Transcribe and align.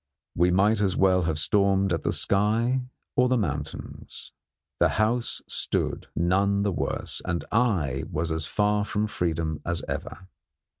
We 0.33 0.49
might 0.49 0.81
as 0.81 0.97
well 0.97 1.21
have 1.29 1.37
stormed 1.37 1.93
at 1.93 2.01
the 2.01 2.11
sky 2.11 2.81
or 3.15 3.29
the 3.29 3.37
mountains. 3.37 4.31
The 4.79 4.89
house 4.97 5.43
stood, 5.47 6.07
none 6.15 6.63
the 6.63 6.71
worse, 6.71 7.21
and 7.23 7.45
I 7.51 8.05
was 8.09 8.31
as 8.31 8.47
far 8.47 8.83
from 8.83 9.05
freedom 9.05 9.61
as 9.63 9.83
ever. 9.87 10.27